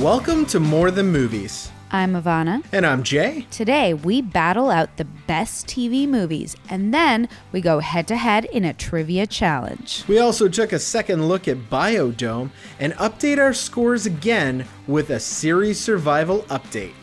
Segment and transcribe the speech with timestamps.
[0.00, 1.70] Welcome to More Than Movies.
[1.90, 2.64] I'm Ivana.
[2.72, 3.46] And I'm Jay.
[3.50, 8.46] Today, we battle out the best TV movies, and then we go head to head
[8.46, 10.04] in a trivia challenge.
[10.08, 15.20] We also took a second look at Biodome and update our scores again with a
[15.20, 16.94] series survival update.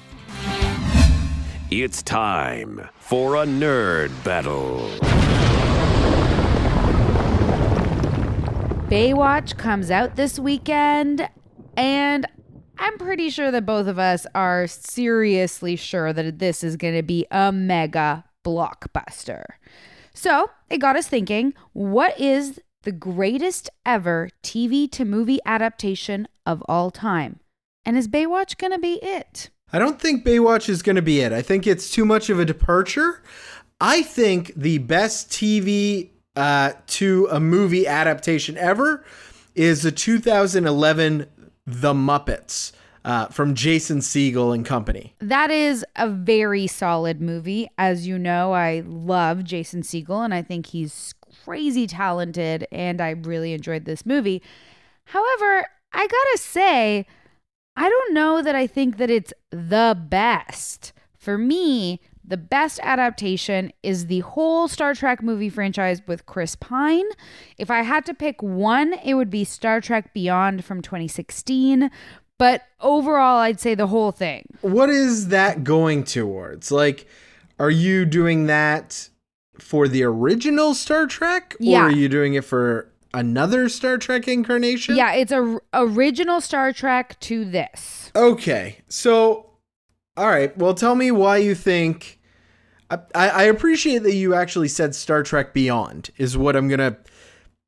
[1.70, 4.90] It's time for a nerd battle.
[8.90, 11.30] Baywatch comes out this weekend,
[11.76, 12.26] and
[12.80, 17.04] I'm pretty sure that both of us are seriously sure that this is going to
[17.04, 19.44] be a mega blockbuster.
[20.14, 26.64] So it got us thinking what is the greatest ever TV to movie adaptation of
[26.68, 27.40] all time?
[27.86, 29.50] And is Baywatch going to be it?
[29.72, 31.34] I don't think Baywatch is going to be it.
[31.34, 33.22] I think it's too much of a departure.
[33.82, 39.04] I think the best TV uh, to a movie adaptation ever
[39.56, 41.28] is the 2011
[41.68, 42.72] The Muppets.
[43.06, 45.16] Uh, from Jason Segel and company.
[45.20, 47.70] That is a very solid movie.
[47.78, 51.14] As you know, I love Jason Segel and I think he's
[51.46, 54.42] crazy talented, and I really enjoyed this movie.
[55.06, 57.06] However, I gotta say,
[57.78, 60.92] I don't know that I think that it's the best.
[61.18, 67.06] For me, the best adaptation is the whole Star Trek movie franchise with Chris Pine.
[67.58, 71.90] If I had to pick one, it would be Star Trek Beyond from 2016.
[72.38, 74.46] But overall, I'd say the whole thing.
[74.62, 76.72] What is that going towards?
[76.72, 77.08] Like,
[77.60, 79.10] are you doing that
[79.58, 81.56] for the original Star Trek?
[81.60, 81.84] Yeah.
[81.84, 84.96] Or are you doing it for another Star Trek incarnation?
[84.96, 88.12] Yeah, it's a original Star Trek to this.
[88.16, 88.80] Okay.
[88.88, 89.50] So,
[90.16, 90.56] all right.
[90.58, 92.17] Well, tell me why you think.
[92.90, 96.98] I, I appreciate that you actually said Star Trek Beyond is what I'm gonna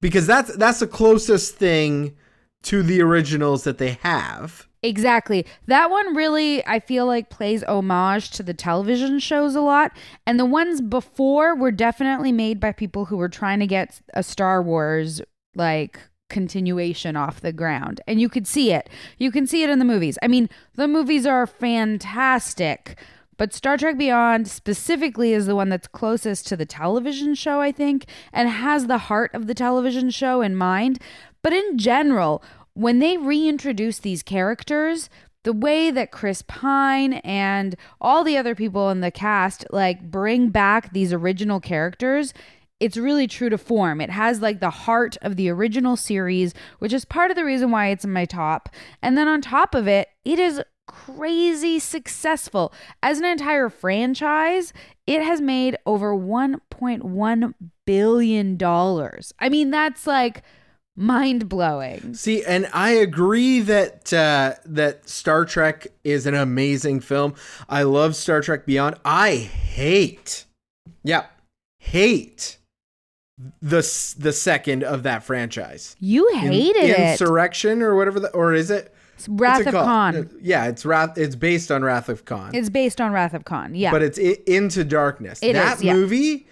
[0.01, 2.15] because that's that's the closest thing
[2.63, 4.67] to the originals that they have.
[4.81, 5.45] Exactly.
[5.67, 9.91] That one really, I feel like, plays homage to the television shows a lot.
[10.25, 14.23] And the ones before were definitely made by people who were trying to get a
[14.23, 15.21] Star Wars,
[15.53, 15.99] like,
[16.29, 17.99] continuation off the ground.
[18.07, 18.89] And you could see it.
[19.17, 20.17] You can see it in the movies.
[20.21, 22.97] I mean, the movies are fantastic.
[23.39, 27.71] But Star Trek Beyond specifically is the one that's closest to the television show, I
[27.71, 30.99] think, and has the heart of the television show in mind.
[31.41, 35.09] But in general, when they reintroduce these characters,
[35.43, 40.49] the way that Chris Pine and all the other people in the cast like bring
[40.49, 42.33] back these original characters,
[42.81, 44.01] it's really true to form.
[44.01, 47.71] It has like the heart of the original series, which is part of the reason
[47.71, 48.67] why it's in my top.
[49.01, 52.73] And then on top of it, it is crazy successful.
[53.03, 54.73] As an entire franchise,
[55.05, 57.53] it has made over 1.1
[57.85, 59.33] billion dollars.
[59.39, 60.43] I mean, that's like
[60.95, 62.15] mind blowing.
[62.15, 67.35] See, and I agree that uh, that Star Trek is an amazing film.
[67.69, 68.95] I love Star Trek Beyond.
[69.05, 70.45] I hate,
[71.03, 71.27] yeah,
[71.77, 72.57] hate
[73.61, 73.77] the
[74.17, 75.95] the second of that franchise.
[75.99, 77.11] You hated In, it.
[77.11, 78.93] Insurrection or whatever, the, or is it?
[79.27, 79.85] Wrath What's it of?
[79.85, 80.29] Khan.
[80.41, 81.17] Yeah, it's Wrath.
[81.17, 82.51] It's based on Wrath of Khan.
[82.53, 83.75] It's based on Wrath of Khan.
[83.75, 83.91] Yeah.
[83.91, 85.39] but it's i Into Darkness.
[85.41, 85.93] It that is, yeah.
[85.93, 86.47] movie,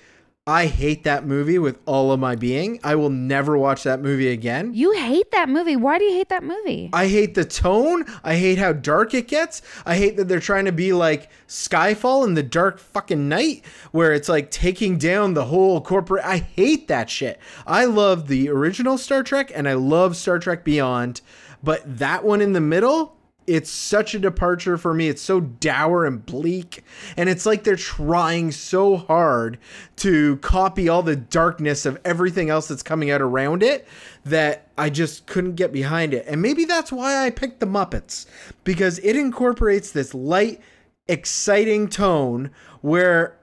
[0.47, 2.79] I hate that movie with all of my being.
[2.81, 4.73] I will never watch that movie again.
[4.73, 5.75] you hate that movie.
[5.75, 6.89] Why do you hate that movie?
[6.93, 8.05] I hate the tone.
[8.23, 9.61] I hate how dark it gets.
[9.85, 14.13] I hate that they're trying to be like Skyfall in the dark fucking night, where
[14.13, 16.23] it's like taking down the whole corporate.
[16.23, 17.41] I hate that shit.
[17.65, 21.19] I love the original Star Trek and I love Star Trek Beyond,
[21.61, 23.16] but that one in the middle,
[23.47, 25.07] it's such a departure for me.
[25.07, 26.83] It's so dour and bleak.
[27.15, 29.57] And it's like they're trying so hard
[29.97, 33.87] to copy all the darkness of everything else that's coming out around it
[34.25, 36.25] that I just couldn't get behind it.
[36.27, 38.25] And maybe that's why I picked The Muppets
[38.65, 40.61] because it incorporates this light,
[41.07, 43.37] exciting tone where,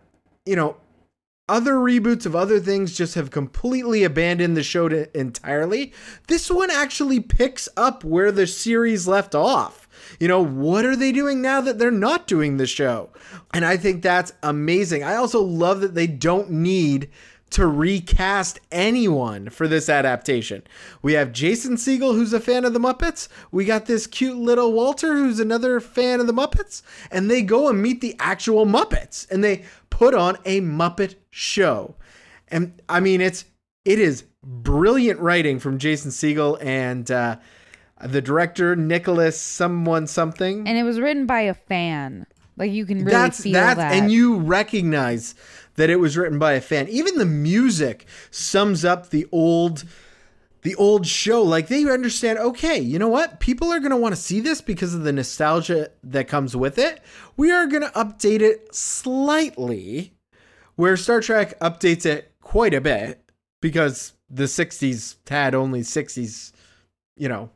[0.44, 0.76] you know,
[1.48, 5.92] other reboots of other things just have completely abandoned the show to, entirely.
[6.26, 9.86] This one actually picks up where the series left off.
[10.18, 13.10] You know, what are they doing now that they're not doing the show?
[13.52, 15.02] And I think that's amazing.
[15.02, 17.10] I also love that they don't need
[17.54, 20.62] to recast anyone for this adaptation.
[21.02, 23.28] We have Jason Segel, who's a fan of the Muppets.
[23.52, 26.82] We got this cute little Walter, who's another fan of the Muppets.
[27.12, 31.94] And they go and meet the actual Muppets and they put on a Muppet show.
[32.48, 33.44] And I mean, it's
[33.84, 37.36] it is brilliant writing from Jason Segel and uh,
[38.02, 40.66] the director Nicholas someone something.
[40.66, 42.26] and it was written by a fan.
[42.56, 43.92] Like you can really that's feel that's that.
[43.92, 45.34] and you recognize
[45.76, 46.88] that it was written by a fan.
[46.88, 49.84] Even the music sums up the old
[50.62, 51.42] the old show.
[51.42, 53.38] Like they understand, okay, you know what?
[53.38, 56.78] People are going to want to see this because of the nostalgia that comes with
[56.78, 57.02] it.
[57.36, 60.14] We are going to update it slightly,
[60.74, 63.20] where Star Trek updates it quite a bit
[63.60, 66.52] because the 60s had only 60s,
[67.16, 67.50] you know,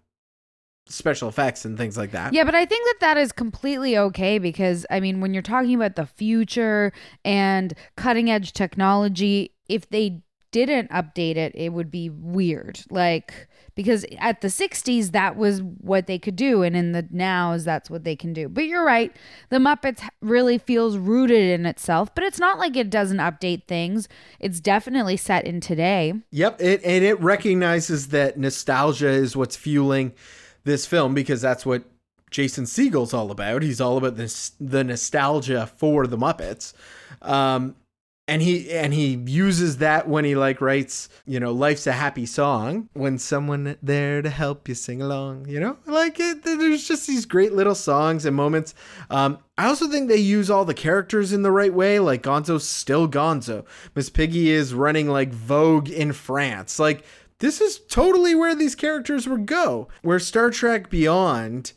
[0.88, 2.32] special effects and things like that.
[2.32, 5.74] Yeah, but I think that that is completely okay because I mean, when you're talking
[5.74, 6.92] about the future
[7.24, 12.80] and cutting edge technology, if they didn't update it, it would be weird.
[12.90, 13.48] Like
[13.78, 17.88] because at the 60s that was what they could do and in the nows that's
[17.88, 18.48] what they can do.
[18.48, 19.14] But you're right,
[19.50, 24.08] the Muppets really feels rooted in itself, but it's not like it doesn't update things.
[24.40, 26.14] It's definitely set in today.
[26.32, 30.12] Yep, it and it recognizes that nostalgia is what's fueling
[30.64, 31.84] this film because that's what
[32.30, 33.62] Jason Segel's all about.
[33.62, 36.74] He's all about this the nostalgia for the Muppets.
[37.22, 37.74] Um,
[38.28, 42.26] and he and he uses that when he like writes you know life's a happy
[42.26, 47.06] song when someone there to help you sing along you know like it, there's just
[47.06, 48.74] these great little songs and moments
[49.10, 52.68] um, i also think they use all the characters in the right way like gonzo's
[52.68, 53.64] still gonzo
[53.94, 57.04] miss piggy is running like vogue in france like
[57.40, 61.72] this is totally where these characters would go where star trek beyond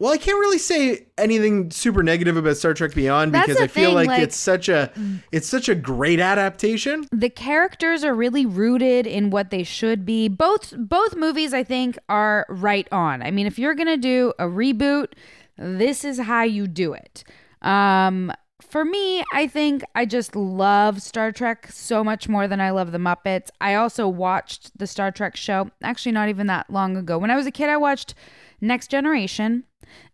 [0.00, 3.68] well, I can't really say anything super negative about Star Trek Beyond That's because I
[3.68, 4.92] feel thing, like, like- it's such a
[5.30, 7.06] it's such a great adaptation.
[7.12, 10.26] the characters are really rooted in what they should be.
[10.28, 13.22] Both both movies I think are right on.
[13.22, 15.12] I mean, if you're going to do a reboot,
[15.56, 17.22] this is how you do it.
[17.62, 18.32] Um
[18.62, 22.92] for me, I think I just love Star Trek so much more than I love
[22.92, 23.48] the Muppets.
[23.60, 27.18] I also watched the Star Trek show actually not even that long ago.
[27.18, 28.14] When I was a kid, I watched
[28.60, 29.64] Next Generation.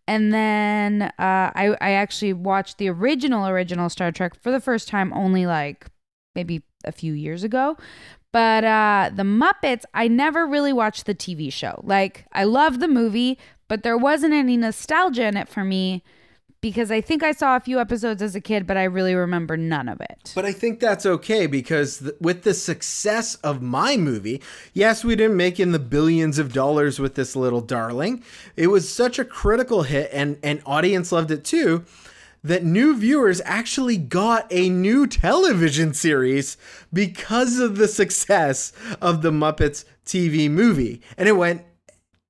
[0.09, 1.13] And then uh,
[1.55, 5.87] I, I actually watched the original, original Star Trek for the first time only like
[6.35, 7.77] maybe a few years ago.
[8.33, 11.81] But uh, the Muppets, I never really watched the TV show.
[11.85, 13.39] Like, I love the movie,
[13.69, 16.03] but there wasn't any nostalgia in it for me
[16.61, 19.57] because I think I saw a few episodes as a kid, but I really remember
[19.57, 20.33] none of it.
[20.35, 24.43] But I think that's okay because th- with the success of my movie,
[24.75, 28.23] yes, we didn't make in the billions of dollars with this little darling.
[28.57, 31.85] It was such a critical hit and and audience loved it too
[32.43, 36.57] that new viewers actually got a new television series
[36.93, 41.03] because of the success of the Muppets TV movie.
[41.19, 41.63] And it went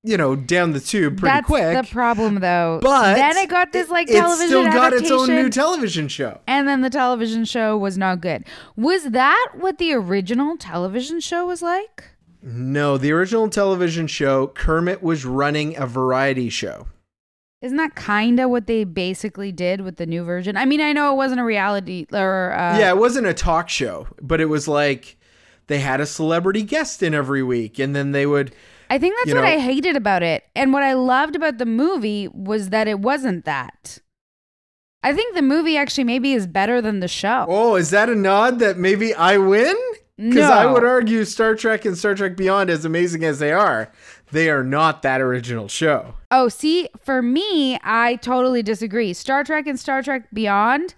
[0.02, 1.62] you know, down the tube pretty That's quick.
[1.62, 2.80] That's the problem, though.
[2.82, 4.44] but then it got this like television.
[4.44, 6.40] it still got its own new television show.
[6.46, 8.44] and then the television show was not good.
[8.76, 12.04] Was that what the original television show was like?
[12.42, 16.86] No, the original television show, Kermit was running a variety show.
[17.60, 20.56] Isn't that kind of what they basically did with the new version?
[20.56, 23.68] I mean, I know it wasn't a reality or uh, yeah, it wasn't a talk
[23.68, 25.18] show, but it was like
[25.66, 28.54] they had a celebrity guest in every week, and then they would.
[28.90, 30.44] I think that's you what know- I hated about it.
[30.54, 33.98] And what I loved about the movie was that it wasn't that.
[35.02, 37.46] I think the movie actually maybe is better than the show.
[37.48, 39.74] Oh, is that a nod that maybe I win?
[40.18, 43.90] Because I would argue Star Trek and Star Trek Beyond, as amazing as they are,
[44.32, 46.16] they are not that original show.
[46.30, 49.14] Oh, see, for me, I totally disagree.
[49.14, 50.94] Star Trek and Star Trek Beyond.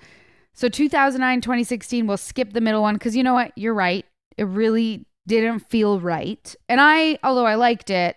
[0.54, 3.52] So 2009, 2016, we'll skip the middle one because you know what?
[3.54, 4.04] You're right.
[4.36, 6.54] It really didn't feel right.
[6.68, 8.16] And I, although I liked it,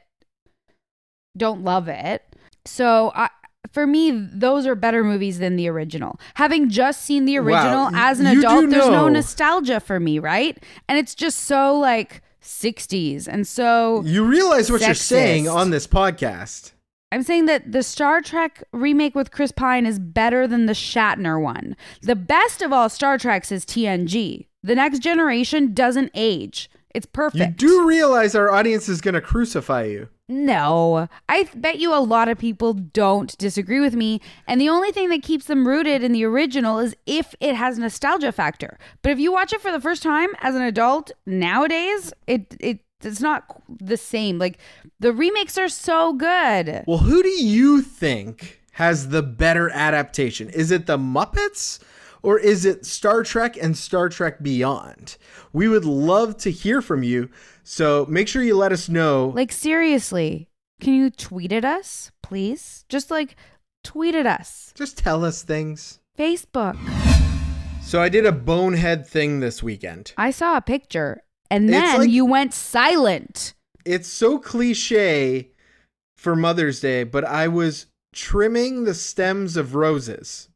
[1.38, 2.24] don't love it.
[2.66, 3.30] So I,
[3.72, 6.20] for me, those are better movies than the original.
[6.36, 10.20] Having just seen the Wow, original as an you adult, there's no nostalgia for me,
[10.20, 10.58] right?
[10.88, 13.28] And it's just so like 60s.
[13.28, 16.72] And so You realize what you're saying on this podcast.
[17.12, 21.42] I'm saying that the Star Trek remake with Chris Pine is better than the Shatner
[21.42, 21.76] one.
[22.02, 24.48] The best of all Star Treks is TNG.
[24.64, 26.70] The Next Generation doesn't age.
[26.96, 27.62] It's perfect.
[27.62, 30.08] You do realize our audience is going to crucify you.
[30.30, 34.22] No, I bet you a lot of people don't disagree with me.
[34.48, 37.78] And the only thing that keeps them rooted in the original is if it has
[37.78, 38.80] a nostalgia factor.
[39.02, 42.80] But if you watch it for the first time as an adult nowadays, it it
[43.04, 44.40] it's not the same.
[44.40, 44.58] Like
[45.00, 46.86] the remakes are so good.
[46.88, 50.50] Well, who do you think has the better adaptation?
[50.50, 51.80] Is it the Muppets
[52.26, 55.18] or is it Star Trek and Star Trek Beyond?
[55.54, 57.30] We would love to hear from you.
[57.64, 59.32] So make sure you let us know.
[59.36, 60.50] Like seriously,
[60.82, 62.84] can you tweet at us, please?
[62.90, 63.36] Just like
[63.84, 64.74] tweet at us.
[64.76, 66.00] Just tell us things.
[66.18, 66.76] Facebook.
[67.84, 70.14] So I did a bonehead thing this weekend.
[70.18, 73.54] I saw a picture and then like- you went silent.
[73.86, 75.52] It's so cliche
[76.18, 80.50] for Mother's Day, but I was trimming the stems of roses.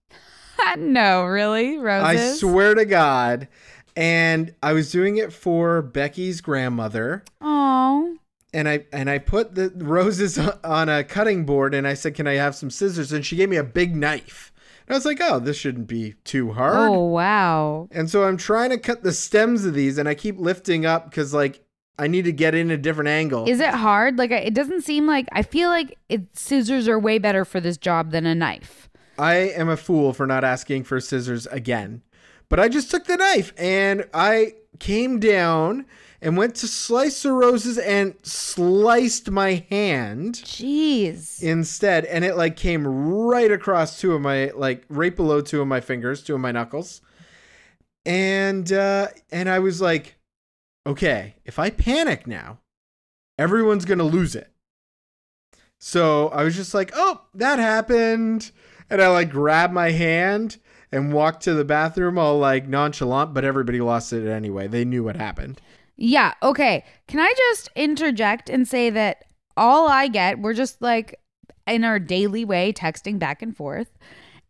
[0.77, 1.77] no, really?
[1.77, 2.19] Roses?
[2.19, 3.47] I swear to God.
[3.95, 7.23] And I was doing it for Becky's grandmother.
[7.41, 8.15] Oh.
[8.53, 12.27] and I and I put the roses on a cutting board and I said, "Can
[12.27, 14.53] I have some scissors?" And she gave me a big knife.
[14.87, 17.87] And I was like, "Oh, this shouldn't be too hard." Oh wow.
[17.91, 21.09] And so I'm trying to cut the stems of these, and I keep lifting up
[21.09, 21.63] because like
[21.97, 23.47] I need to get in a different angle.
[23.49, 24.17] Is it hard?
[24.17, 27.77] Like it doesn't seem like I feel like it, scissors are way better for this
[27.77, 28.88] job than a knife.
[29.19, 32.01] I am a fool for not asking for scissors again.
[32.47, 35.85] But I just took the knife and I came down
[36.21, 41.41] and went to slice the roses and sliced my hand Jeez.
[41.43, 45.67] instead and it like came right across two of my like right below two of
[45.67, 47.01] my fingers, two of my knuckles.
[48.05, 50.15] And uh and I was like,
[50.87, 52.59] okay, if I panic now,
[53.37, 54.51] everyone's going to lose it.
[55.77, 58.51] So I was just like, oh, that happened.
[58.89, 60.57] And I like grabbed my hand
[60.91, 64.67] and walked to the bathroom all like nonchalant, but everybody lost it anyway.
[64.67, 65.61] They knew what happened.
[65.97, 66.83] Yeah, okay.
[67.07, 69.25] Can I just interject and say that
[69.57, 71.19] all I get, we're just like
[71.67, 73.89] in our daily way texting back and forth.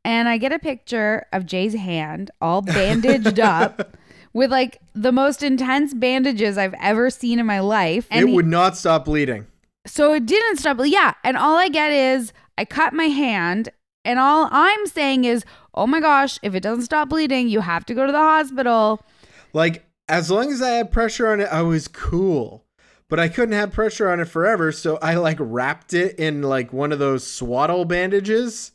[0.05, 3.97] And I get a picture of Jay's hand all bandaged up
[4.31, 8.07] with like the most intense bandages I've ever seen in my life.
[8.11, 9.47] And it he- would not stop bleeding.
[9.85, 10.77] so it didn't stop.
[10.85, 11.15] Yeah.
[11.25, 13.69] And all I get is I cut my hand.
[14.09, 17.85] And all I'm saying is, oh my gosh, if it doesn't stop bleeding, you have
[17.85, 19.05] to go to the hospital.
[19.53, 22.65] Like, as long as I had pressure on it, I was cool.
[23.07, 26.73] But I couldn't have pressure on it forever, so I like wrapped it in like
[26.73, 28.71] one of those swaddle bandages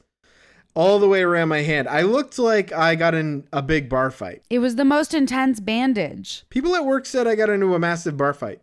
[0.76, 1.88] all the way around my hand.
[1.88, 4.42] I looked like I got in a big bar fight.
[4.50, 6.44] It was the most intense bandage.
[6.48, 8.60] People at work said I got into a massive bar fight.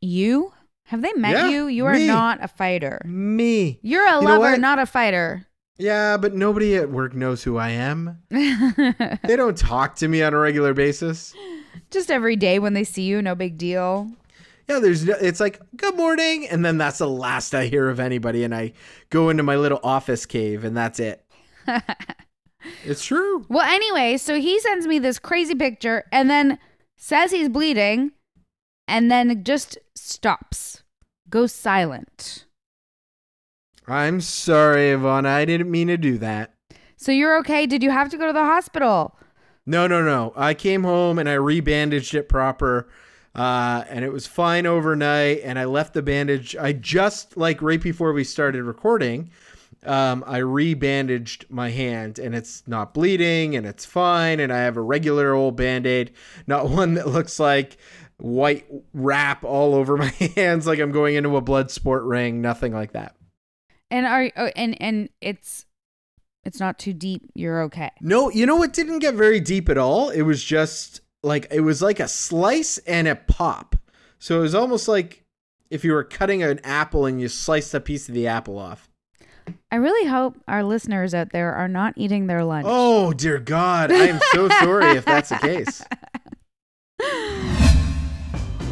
[0.00, 0.54] You?
[0.86, 1.66] Have they met Yeah, you?
[1.68, 2.06] You are me.
[2.06, 3.02] not a fighter.
[3.04, 3.78] Me.
[3.82, 5.46] You're a You lover, not a fighter.
[5.78, 8.22] Yeah, but nobody at work knows who I am.
[8.30, 11.34] They don't talk to me on a regular basis.
[11.90, 14.10] Just every day when they see you, no big deal.
[14.68, 17.98] Yeah, there's no, it's like good morning, and then that's the last I hear of
[18.00, 18.72] anybody, and I
[19.10, 21.24] go into my little office cave, and that's it.
[22.84, 23.44] it's true.
[23.48, 26.58] Well, anyway, so he sends me this crazy picture and then
[26.96, 28.12] says he's bleeding
[28.86, 30.82] and then just stops,
[31.28, 32.46] goes silent.
[33.86, 35.26] I'm sorry, Ivana.
[35.26, 36.54] I didn't mean to do that.
[36.96, 37.66] So you're okay?
[37.66, 39.16] Did you have to go to the hospital?
[39.66, 40.32] No, no, no.
[40.36, 42.88] I came home and I rebandaged it proper,
[43.34, 45.40] uh, and it was fine overnight.
[45.44, 46.56] And I left the bandage.
[46.56, 49.30] I just like right before we started recording,
[49.84, 54.38] um, I rebandaged my hand, and it's not bleeding, and it's fine.
[54.38, 56.12] And I have a regular old band aid,
[56.46, 57.78] not one that looks like
[58.18, 62.40] white wrap all over my hands, like I'm going into a blood sport ring.
[62.40, 63.16] Nothing like that.
[63.92, 65.66] And are oh, and and it's
[66.44, 67.30] it's not too deep.
[67.34, 67.90] You're okay.
[68.00, 70.08] No, you know it didn't get very deep at all?
[70.08, 73.76] It was just like it was like a slice and a pop.
[74.18, 75.24] So it was almost like
[75.70, 78.88] if you were cutting an apple and you sliced a piece of the apple off.
[79.70, 82.66] I really hope our listeners out there are not eating their lunch.
[82.66, 85.82] Oh dear God, I am so sorry if that's the case.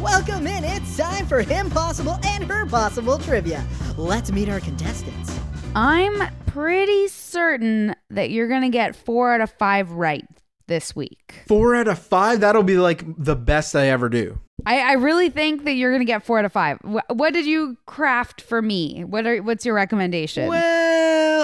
[0.01, 0.63] Welcome in.
[0.63, 3.63] It's time for Him Possible and Her Possible trivia.
[3.97, 5.39] Let's meet our contestants.
[5.75, 10.25] I'm pretty certain that you're going to get 4 out of 5 right
[10.67, 11.43] this week.
[11.47, 14.39] Four out of five, that'll be like the best I ever do.
[14.65, 16.77] I, I really think that you're going to get 4 out of 5.
[16.79, 19.03] Wh- what did you craft for me?
[19.03, 20.49] What are what's your recommendation?
[20.49, 20.90] Well,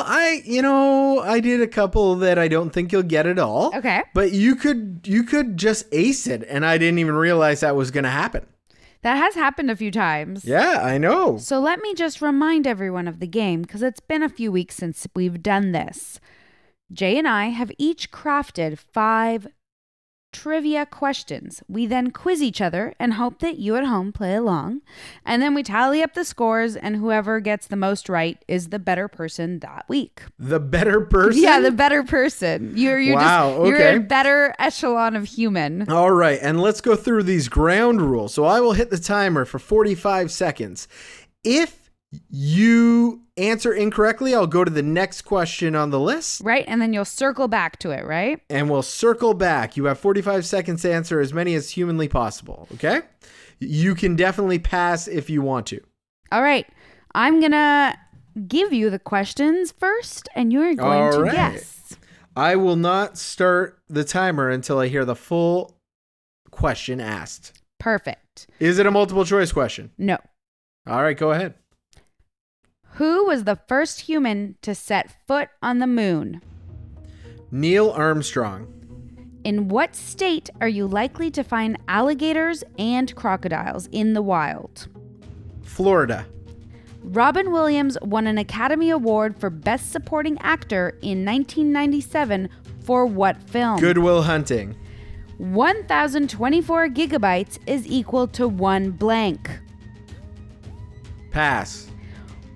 [0.08, 3.76] I you know, I did a couple that I don't think you'll get at all.
[3.76, 4.04] Okay.
[4.14, 7.92] But you could you could just ace it and I didn't even realize that was
[7.92, 8.48] gonna happen.
[9.04, 10.44] That has happened a few times.
[10.44, 11.38] Yeah, I know.
[11.38, 14.76] So let me just remind everyone of the game because it's been a few weeks
[14.76, 16.20] since we've done this.
[16.92, 19.48] Jay and I have each crafted five
[20.32, 21.64] trivia questions.
[21.68, 24.82] We then quiz each other and hope that you at home play along.
[25.26, 28.80] And then we tally up the scores, and whoever gets the most right is the
[28.80, 30.24] better person that week.
[30.38, 31.42] The better person?
[31.42, 32.74] Yeah, the better person.
[32.76, 35.90] You're you're Wow, just you're a better echelon of human.
[35.90, 38.34] All right, and let's go through these ground rules.
[38.34, 40.88] So I will hit the timer for 45 seconds.
[41.44, 41.87] If
[42.30, 46.66] you answer incorrectly, I'll go to the next question on the list Right?
[46.68, 48.42] And then you'll circle back to it, right?
[48.50, 49.76] and we'll circle back.
[49.78, 53.02] You have 45 seconds to answer as many as humanly possible, okay?
[53.60, 55.82] You can definitely pass if you want to.
[56.32, 56.66] All right.
[57.16, 57.98] I'm going to
[58.48, 61.32] give you the questions first, and you're going All to right.
[61.32, 61.98] guess.
[62.36, 65.76] I will not start the timer until I hear the full
[66.52, 67.60] question asked.
[67.80, 68.48] Perfect.
[68.60, 69.92] Is it a multiple choice question?
[69.98, 70.18] No.
[70.88, 71.56] All right, go ahead.
[72.98, 76.42] Who was the first human to set foot on the moon?
[77.52, 78.74] Neil Armstrong.
[79.44, 84.88] In what state are you likely to find alligators and crocodiles in the wild?
[85.62, 86.26] Florida.
[87.04, 92.50] Robin Williams won an Academy Award for Best Supporting Actor in 1997
[92.84, 93.80] for what film?
[93.80, 94.76] Good Will Hunting.
[95.38, 99.52] 1024 gigabytes is equal to one blank.
[101.30, 101.92] Pass.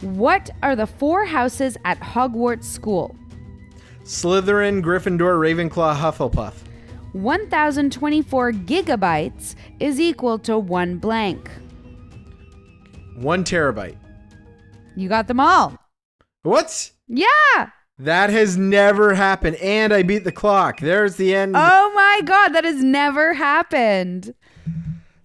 [0.01, 3.15] What are the four houses at Hogwarts School?
[4.03, 6.53] Slytherin, Gryffindor, Ravenclaw, Hufflepuff.
[7.13, 11.51] 1024 gigabytes is equal to one blank.
[13.17, 13.98] One terabyte.
[14.96, 15.77] You got them all.
[16.41, 16.91] What?
[17.08, 17.70] Yeah.
[18.00, 19.58] That has never happened.
[19.58, 20.79] And I beat the clock.
[20.79, 21.55] There's the end.
[21.55, 24.34] Oh my God, that has never happened.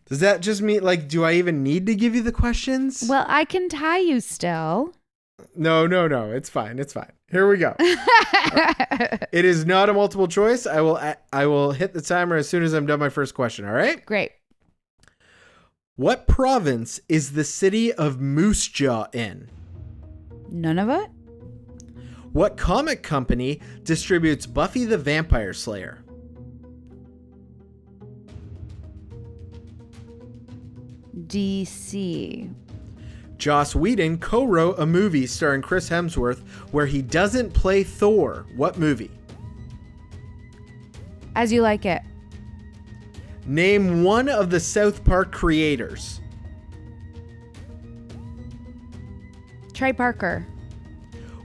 [0.06, 3.04] Does that just mean, like, do I even need to give you the questions?
[3.08, 4.94] Well, I can tie you still.
[5.56, 6.30] no, no, no.
[6.30, 6.78] It's fine.
[6.78, 7.12] It's fine.
[7.30, 7.74] Here we go.
[7.80, 10.64] it is not a multiple choice.
[10.64, 11.00] I will
[11.32, 14.04] I will hit the timer as soon as I'm done my first question, all right?
[14.06, 14.30] Great.
[15.96, 19.50] What province is the city of Moose Jaw in?
[20.50, 21.10] None of it?
[22.32, 26.04] What comic company distributes Buffy the Vampire Slayer?
[31.24, 32.52] DC.
[33.38, 38.46] Joss Whedon co-wrote a movie starring Chris Hemsworth where he doesn't play Thor.
[38.56, 39.10] What movie?
[41.34, 42.02] As you like it.
[43.44, 46.20] Name one of the South Park creators.
[49.72, 50.46] Trey Parker.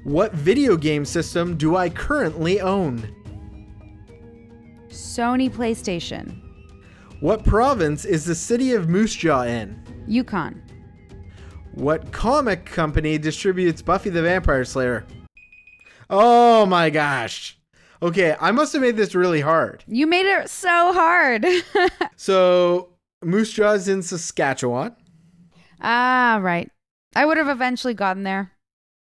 [0.04, 3.14] What video game system do I currently own?
[4.90, 6.42] Sony PlayStation.
[7.22, 9.82] What province is the city of Moose Jaw in?
[10.08, 10.62] Yukon.
[11.74, 15.06] What comic company distributes Buffy the Vampire Slayer?
[16.10, 17.58] Oh my gosh.
[18.02, 19.84] Okay, I must have made this really hard.
[19.88, 21.46] You made it so hard.
[22.18, 22.90] So,
[23.24, 24.96] Moose Jaw is in Saskatchewan.
[25.82, 26.70] ah, right.
[27.16, 28.52] I would have eventually gotten there.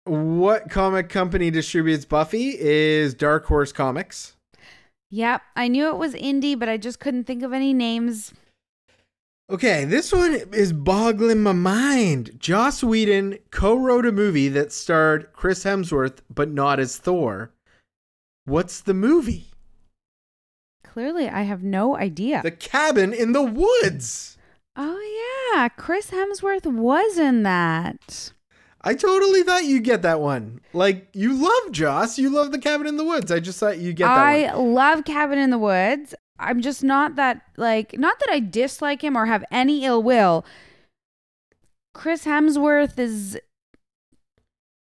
[0.04, 4.34] What comic company distributes Buffy is Dark Horse Comics.
[5.14, 8.34] Yep, I knew it was indie, but I just couldn't think of any names.
[9.48, 12.32] Okay, this one is boggling my mind.
[12.40, 17.52] Joss Whedon co wrote a movie that starred Chris Hemsworth, but not as Thor.
[18.44, 19.52] What's the movie?
[20.82, 22.42] Clearly, I have no idea.
[22.42, 24.36] The Cabin in the Woods.
[24.74, 25.68] oh, yeah.
[25.68, 28.32] Chris Hemsworth was in that.
[28.86, 30.60] I totally thought you'd get that one.
[30.74, 32.18] Like, you love Joss.
[32.18, 33.32] You love The Cabin in the Woods.
[33.32, 34.74] I just thought you'd get that I one.
[34.74, 36.14] love Cabin in the Woods.
[36.38, 40.44] I'm just not that, like, not that I dislike him or have any ill will.
[41.94, 43.38] Chris Hemsworth is.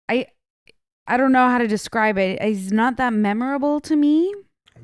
[0.08, 0.26] I.
[1.06, 2.40] I don't know how to describe it.
[2.40, 4.32] He's not that memorable to me.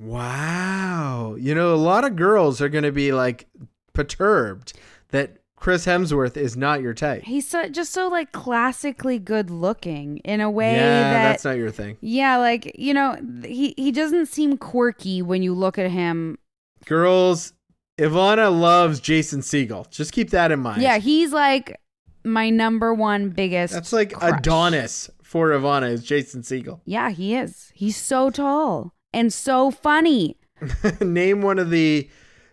[0.01, 1.37] Wow.
[1.39, 3.47] You know, a lot of girls are going to be like
[3.93, 4.73] perturbed
[5.11, 7.23] that Chris Hemsworth is not your type.
[7.25, 11.57] He's so, just so like classically good looking in a way yeah, that that's not
[11.57, 11.97] your thing.
[12.01, 16.39] yeah, like you know, he he doesn't seem quirky when you look at him.
[16.85, 17.55] Girls,
[17.99, 19.91] Ivana loves Jason Segel.
[19.91, 20.83] Just keep that in mind.
[20.83, 21.81] Yeah, he's like
[22.23, 23.73] my number one biggest.
[23.73, 24.39] That's like crush.
[24.39, 26.81] Adonis for Ivana is Jason Segel.
[26.85, 27.73] Yeah, he is.
[27.75, 30.37] He's so tall and so funny.
[31.01, 32.09] Name one of the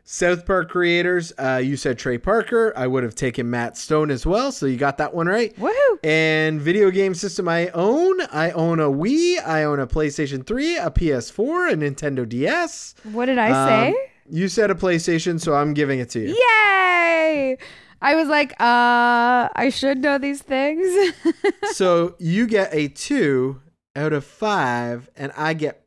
[0.05, 1.31] South Park creators.
[1.37, 2.73] Uh, you said Trey Parker.
[2.75, 5.55] I would have taken Matt Stone as well, so you got that one right.
[5.55, 5.99] Woohoo!
[6.03, 8.19] And video game system I own.
[8.31, 9.45] I own a Wii.
[9.45, 12.95] I own a PlayStation 3, a PS4, a Nintendo DS.
[13.13, 13.87] What did I say?
[13.89, 13.95] Um,
[14.29, 16.29] you said a PlayStation, so I'm giving it to you.
[16.29, 17.57] Yay!
[18.01, 21.13] I was like, uh, I should know these things.
[21.71, 23.61] so you get a two
[23.95, 25.82] out of five, and I get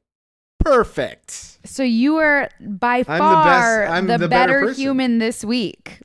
[0.71, 1.59] perfect.
[1.65, 5.45] so you are by I'm the best- far I'm the, the better better human this
[5.45, 6.01] week.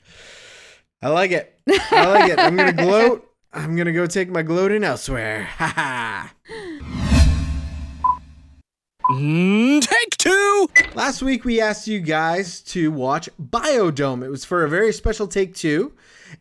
[1.01, 1.57] I like it.
[1.69, 2.39] I like it.
[2.39, 3.27] I'm gonna gloat.
[3.53, 5.47] I'm gonna go take my gloating elsewhere.
[5.57, 6.33] Ha ha.
[9.09, 10.69] Mm, take two.
[10.93, 14.23] Last week we asked you guys to watch Biodome.
[14.23, 15.93] It was for a very special take two.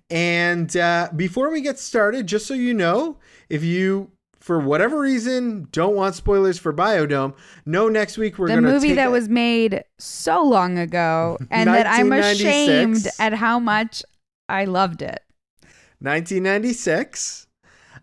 [0.08, 3.16] And uh, before we get started, just so you know,
[3.48, 7.34] if you for whatever reason don't want spoilers for Biodome,
[7.66, 11.68] No, next week we're the gonna movie that a- was made so long ago and
[11.68, 14.02] that I'm ashamed at how much
[14.48, 15.20] I loved it.
[16.00, 17.46] 1996.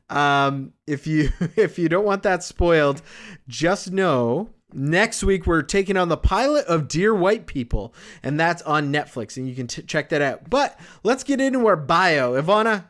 [0.10, 3.02] Um, if you if you don't want that spoiled,
[3.48, 8.62] just know next week we're taking on the pilot of Dear White People, and that's
[8.62, 10.50] on Netflix, and you can t- check that out.
[10.50, 12.40] But let's get into our bio.
[12.42, 12.86] Ivana,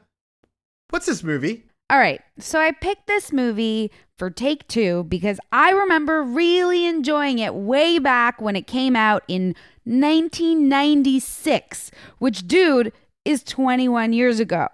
[0.89, 1.63] what's this movie?
[1.89, 2.21] All right.
[2.37, 7.99] So I picked this movie for take two because I remember really enjoying it way
[7.99, 12.91] back when it came out in 1996, which, dude,
[13.23, 14.67] is 21 years ago.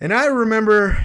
[0.00, 0.98] And I remember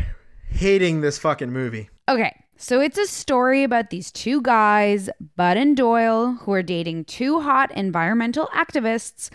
[0.49, 1.89] hating this fucking movie.
[2.07, 7.05] Okay, so it's a story about these two guys, Bud and Doyle, who are dating
[7.05, 9.29] two hot environmental activists,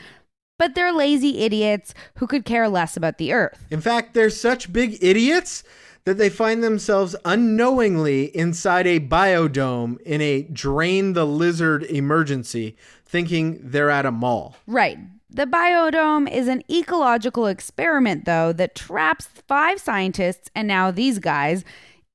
[0.59, 3.67] but they're lazy idiots who could care less about the earth.
[3.71, 5.63] In fact, they're such big idiots
[6.05, 13.61] that they find themselves unknowingly inside a biodome in a drain the lizard emergency, thinking
[13.63, 14.57] they're at a mall.
[14.67, 14.99] Right.
[15.29, 21.65] The biodome is an ecological experiment, though, that traps five scientists and now these guys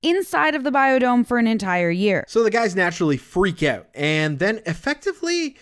[0.01, 2.25] inside of the biodome for an entire year.
[2.27, 5.55] So the guys naturally freak out and then effectively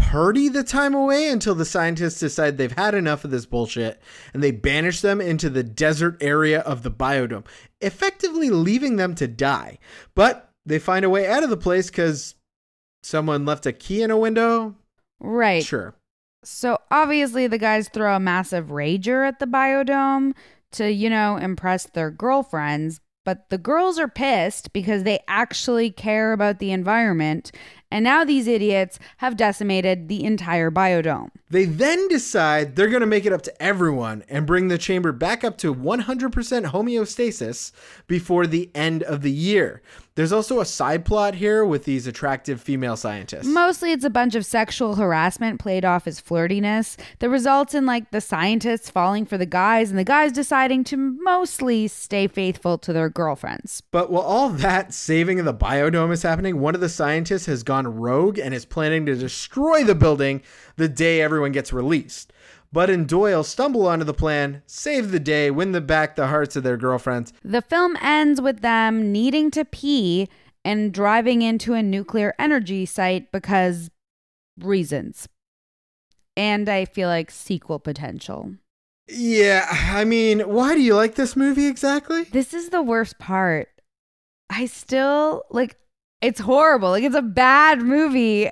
[0.00, 4.00] party the time away until the scientists decide they've had enough of this bullshit
[4.34, 7.46] and they banish them into the desert area of the biodome,
[7.80, 9.78] effectively leaving them to die.
[10.14, 12.34] But they find a way out of the place because
[13.02, 14.74] someone left a key in a window.
[15.20, 15.64] Right.
[15.64, 15.94] Sure.
[16.42, 20.32] So obviously, the guys throw a massive rager at the biodome
[20.72, 23.00] to, you know, impress their girlfriends.
[23.26, 27.52] But the girls are pissed because they actually care about the environment.
[27.90, 31.30] And now these idiots have decimated the entire biodome.
[31.50, 35.10] They then decide they're going to make it up to everyone and bring the chamber
[35.10, 37.72] back up to 100% homeostasis
[38.06, 39.82] before the end of the year.
[40.16, 43.46] There's also a side plot here with these attractive female scientists.
[43.46, 48.10] Mostly it's a bunch of sexual harassment played off as flirtiness that results in like
[48.10, 52.92] the scientists falling for the guys and the guys deciding to mostly stay faithful to
[52.92, 53.82] their girlfriends.
[53.92, 57.62] But while all that saving of the biodome is happening, one of the scientists has
[57.62, 60.42] gone rogue and is planning to destroy the building
[60.76, 62.32] the day everyone gets released.
[62.72, 66.54] Bud and Doyle stumble onto the plan, save the day, win the back the hearts
[66.54, 67.32] of their girlfriends.
[67.42, 70.28] The film ends with them needing to pee
[70.64, 73.90] and driving into a nuclear energy site because
[74.58, 75.28] reasons.
[76.36, 78.54] And I feel like sequel potential.
[79.08, 82.24] Yeah, I mean, why do you like this movie exactly?
[82.24, 83.68] This is the worst part.
[84.48, 85.76] I still like
[86.22, 86.90] it's horrible.
[86.90, 88.50] Like it's a bad movie.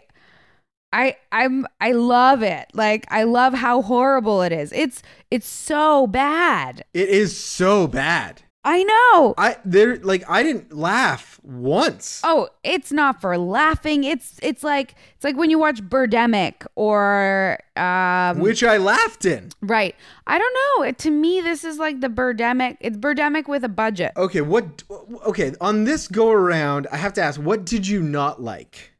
[0.93, 2.69] I I'm I love it.
[2.75, 4.73] Like I love how horrible it is.
[4.73, 6.85] It's it's so bad.
[6.95, 8.43] It is so bad.
[8.65, 9.35] I know.
[9.39, 12.21] I there like I didn't laugh once.
[12.25, 14.05] Oh, it's not for laughing.
[14.05, 19.51] It's it's like it's like when you watch Birdemic or um which I laughed in.
[19.63, 19.95] right.
[20.27, 20.85] I don't know.
[20.85, 22.79] It, to me this is like the Birdemic.
[22.81, 24.13] It's Birdemic with a budget.
[24.17, 24.83] Okay, what
[25.27, 28.93] okay, on this go around, I have to ask, what did you not like?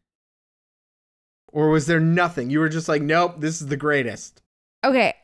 [1.53, 2.51] Or was there nothing?
[2.51, 4.43] You were just like, "Nope, this is the greatest."
[4.85, 5.15] Okay.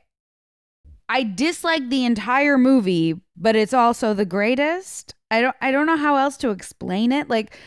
[1.08, 5.14] I dislike the entire movie, but it's also the greatest.
[5.30, 7.28] I don't I don't know how else to explain it.
[7.28, 7.58] Like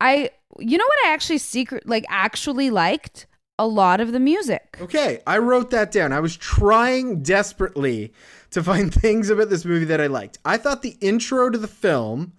[0.00, 3.26] I you know what I actually secret like actually liked?
[3.58, 4.78] A lot of the music.
[4.80, 6.14] Okay, I wrote that down.
[6.14, 8.14] I was trying desperately
[8.52, 10.38] to find things about this movie that I liked.
[10.46, 12.32] I thought the intro to the film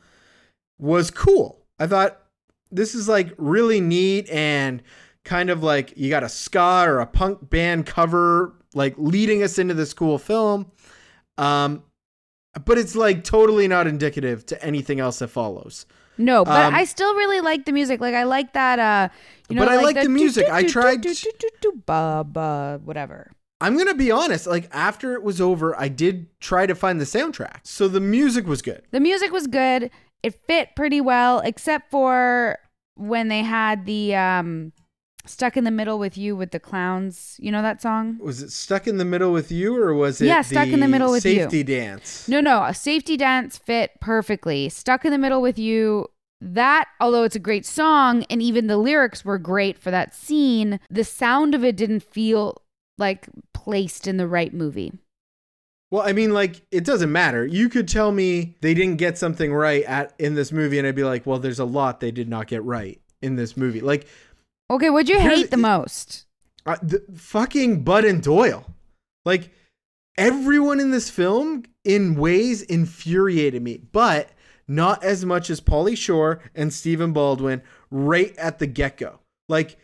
[0.80, 1.64] was cool.
[1.78, 2.20] I thought
[2.72, 4.82] this is like really neat and
[5.32, 9.58] kind of like you got a ska or a punk band cover like leading us
[9.58, 10.70] into this cool film.
[11.38, 11.84] Um
[12.66, 15.86] but it's like totally not indicative to anything else that follows.
[16.18, 18.02] No, but Um, I still really like the music.
[18.02, 19.08] Like I like that uh
[19.48, 20.50] you know But I like, like the music.
[20.50, 21.06] I tried-
[22.84, 23.32] whatever.
[23.62, 27.06] I'm gonna be honest, like after it was over, I did try to find the
[27.06, 27.60] soundtrack.
[27.64, 28.82] So the music was good.
[28.92, 29.92] The music was good.
[30.24, 32.58] It fit pretty well except for
[32.96, 34.74] when they had the um
[35.26, 37.38] stuck in the middle with you with the clowns.
[37.40, 38.18] You know that song?
[38.22, 40.88] Was it stuck in the middle with you, or was it Yeah, Stuck in the
[40.88, 41.42] Middle with You.
[41.42, 42.28] safety dance?
[42.28, 44.70] No, no, a safety dance fit perfectly.
[44.70, 46.08] Stuck in the middle with you.
[46.44, 50.80] That, although it's a great song and even the lyrics were great for that scene,
[50.90, 52.62] the sound of it didn't feel
[52.98, 54.92] like placed in the right movie.
[55.92, 57.46] Well, I mean, like it doesn't matter.
[57.46, 60.96] You could tell me they didn't get something right at in this movie, and I'd
[60.96, 63.82] be like, well, there's a lot they did not get right in this movie.
[63.82, 64.08] Like
[64.72, 66.26] Okay, what'd you Here's- hate the most?
[66.66, 68.66] uh, the fucking Bud and Doyle,
[69.26, 69.52] like
[70.18, 74.30] everyone in this film, in ways infuriated me, but
[74.68, 79.20] not as much as Pauly Shore and Stephen Baldwin right at the get go.
[79.50, 79.78] Like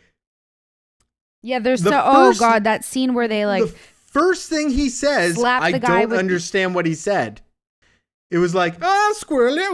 [1.42, 4.88] Yeah, there's The so oh god, that scene where they like the first thing he
[4.88, 7.42] says, I don't understand what he said.
[8.30, 9.64] It was like, ah, squirrely.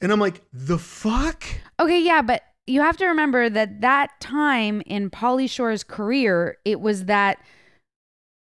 [0.00, 1.44] And I'm like, the fuck?
[1.80, 6.80] Okay, yeah, but you have to remember that that time in Pauly Shore's career, it
[6.80, 7.38] was that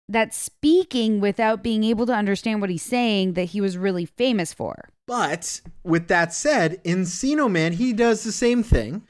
[0.09, 4.53] that speaking without being able to understand what he's saying that he was really famous
[4.53, 4.89] for.
[5.07, 9.03] But with that said, Encino Man, he does the same thing.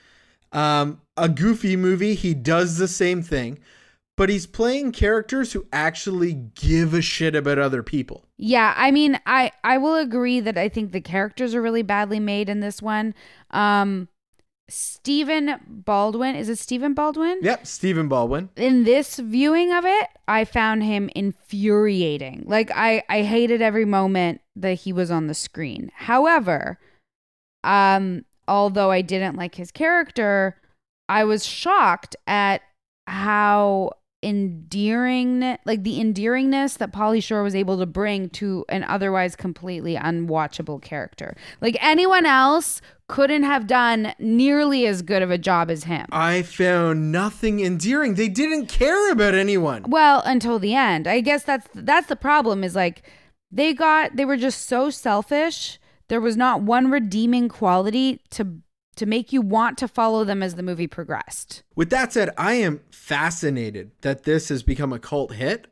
[0.52, 3.58] Um, a goofy movie, he does the same thing.
[4.16, 8.26] but he's playing characters who actually give a shit about other people.
[8.36, 12.20] Yeah, I mean, I I will agree that I think the characters are really badly
[12.20, 13.14] made in this one.
[13.50, 14.08] Um
[14.70, 17.40] Stephen Baldwin, is it Stephen Baldwin?
[17.42, 18.50] Yep, Stephen Baldwin.
[18.56, 22.44] In this viewing of it, I found him infuriating.
[22.46, 25.90] Like I I hated every moment that he was on the screen.
[25.94, 26.78] However,
[27.64, 30.56] um although I didn't like his character,
[31.08, 32.62] I was shocked at
[33.06, 39.34] how endearing like the endearingness that Pauly Shore was able to bring to an otherwise
[39.34, 41.36] completely unwatchable character.
[41.60, 46.06] Like anyone else couldn't have done nearly as good of a job as him.
[46.12, 48.14] I found nothing endearing.
[48.14, 49.84] They didn't care about anyone.
[49.88, 51.06] Well, until the end.
[51.06, 53.02] I guess that's that's the problem is like
[53.50, 55.78] they got they were just so selfish.
[56.08, 58.60] There was not one redeeming quality to
[59.00, 61.62] to make you want to follow them as the movie progressed.
[61.74, 65.66] With that said, I am fascinated that this has become a cult hit.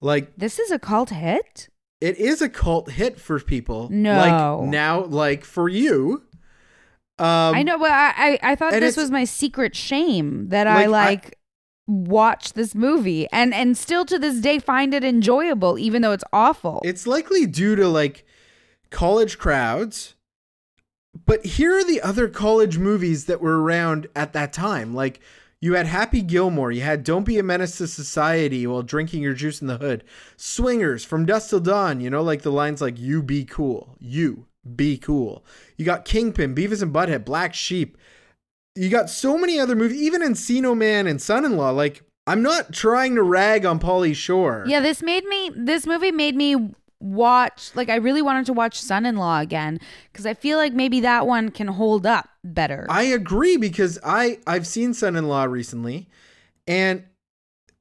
[0.00, 1.68] Like This is a cult hit?
[2.00, 3.88] it is a cult hit for people.
[3.90, 4.58] No.
[4.60, 6.24] Like now, like for you.
[7.18, 10.86] Um I know, but I I, I thought this was my secret shame that I
[10.86, 11.30] Like, I-
[11.86, 16.24] watch this movie and and still to this day find it enjoyable even though it's
[16.32, 16.80] awful.
[16.84, 18.24] It's likely due to like
[18.90, 20.14] college crowds.
[21.26, 24.94] But here are the other college movies that were around at that time.
[24.94, 25.20] Like
[25.60, 29.34] you had Happy Gilmore, you had Don't Be a Menace to Society while drinking your
[29.34, 30.04] juice in the hood.
[30.36, 33.96] Swingers from Dusk Till Dawn, you know, like the lines like you be cool.
[33.98, 34.46] You
[34.76, 35.44] be cool.
[35.76, 37.96] You got Kingpin, Beavis and Butthead, Black Sheep.
[38.74, 41.70] You got so many other movies, even Encino Man and Son in Law.
[41.70, 44.64] Like, I'm not trying to rag on Pauly Shore.
[44.66, 46.74] Yeah, this made me this movie made me
[47.04, 49.78] watch like I really wanted to watch Son-in-Law again
[50.14, 52.86] cuz I feel like maybe that one can hold up better.
[52.88, 56.08] I agree because I I've seen Son-in-Law recently,
[56.66, 57.04] and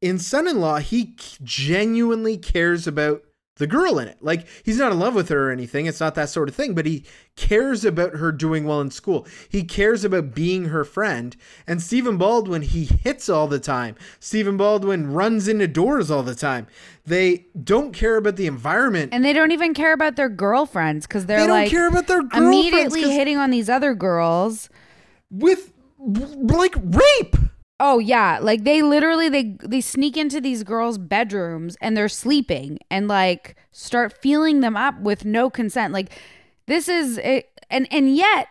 [0.02, 3.24] in Son-in-Law he genuinely cares about
[3.58, 4.18] the girl in it.
[4.22, 5.86] Like he's not in love with her or anything.
[5.86, 9.28] It's not that sort of thing, but he cares about her doing well in school.
[9.48, 11.36] He cares about being her friend.
[11.68, 13.96] And Stephen Baldwin, he hits all the time.
[14.20, 16.68] Stephen Baldwin runs into doors all the time.
[17.06, 19.14] They don't care about the environment.
[19.14, 22.08] and they don't even care about their girlfriends cuz they're they don't like care about
[22.08, 24.70] their girlfriends immediately hitting on these other girls.
[25.30, 27.36] with like rape.
[27.86, 32.80] Oh yeah, like they literally they they sneak into these girls' bedrooms and they're sleeping
[32.90, 35.92] and like start feeling them up with no consent.
[35.92, 36.18] Like
[36.66, 38.48] this is it, and and yet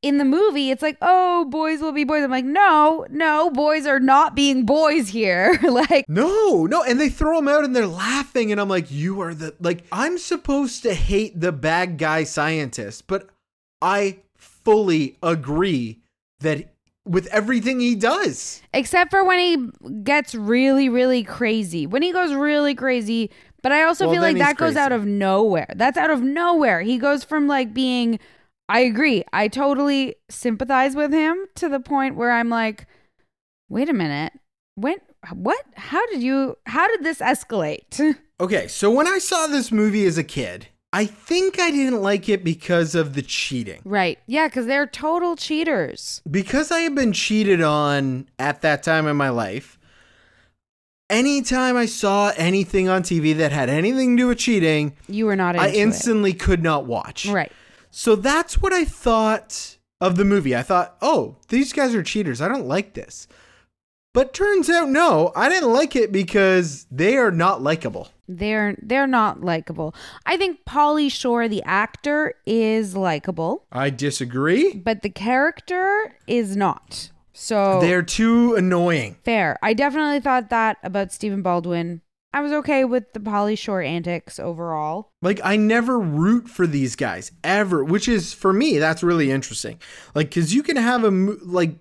[0.00, 3.86] in the movie it's like, "Oh, boys will be boys." I'm like, "No, no, boys
[3.86, 7.86] are not being boys here." like No, no, and they throw them out and they're
[7.86, 12.24] laughing, and I'm like, you are the like I'm supposed to hate the bad guy
[12.24, 13.28] scientist, but
[13.82, 16.00] I fully agree
[16.40, 16.72] that
[17.10, 18.62] with everything he does.
[18.72, 21.86] except for when he gets really really crazy.
[21.86, 23.30] When he goes really crazy,
[23.62, 25.66] but I also Well, feel like that goes out of nowhere.
[25.76, 26.80] That's out of nowhere.
[26.82, 28.18] He goes from like being
[28.68, 29.24] I agree.
[29.32, 32.86] I totally sympathize with him to the point where I'm like,
[33.68, 34.32] "Wait a minute.
[34.76, 34.96] When
[35.34, 35.60] what?
[35.74, 40.16] How did you how did this escalate?" Okay, so when I saw this movie as
[40.16, 43.80] a kid, I think I didn't like it because of the cheating.
[43.84, 44.18] right.
[44.26, 46.20] Yeah, cuz they're total cheaters.
[46.28, 49.78] Because I had been cheated on at that time in my life,
[51.08, 55.36] anytime I saw anything on TV that had anything to do with cheating, You were
[55.36, 55.74] not I it.
[55.74, 57.26] instantly could not watch.
[57.26, 57.52] Right.
[57.90, 60.56] So that's what I thought of the movie.
[60.56, 62.40] I thought, oh, these guys are cheaters.
[62.40, 63.26] I don't like this.
[64.12, 68.08] But turns out, no, I didn't like it because they are not likable.
[68.26, 69.94] They're they're not likable.
[70.26, 73.66] I think Pauly Shore the actor is likable.
[73.72, 74.74] I disagree.
[74.74, 77.10] but the character is not.
[77.32, 79.16] So They're too annoying.
[79.24, 79.56] fair.
[79.62, 82.02] I definitely thought that about Stephen Baldwin.
[82.32, 85.10] I was okay with the Pauly Shore antics overall.
[85.22, 89.80] Like, I never root for these guys ever, which is, for me, that's really interesting.
[90.14, 91.76] Like, because you can have a, like,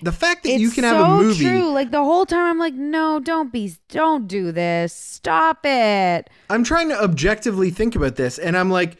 [0.00, 1.44] the fact that It's you can so have a movie.
[1.44, 1.70] true.
[1.70, 4.94] Like the whole time, I'm like, no, don't be, don't do this.
[4.94, 6.30] Stop it.
[6.48, 8.96] I'm trying to objectively think about this, and I'm like,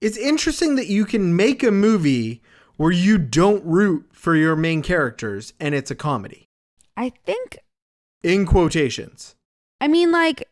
[0.00, 2.42] it's interesting that you can make a movie
[2.76, 6.46] where you don't root for your main characters and it's a comedy.
[6.96, 7.58] I think.
[8.22, 9.34] In quotations.
[9.80, 10.46] I mean, like.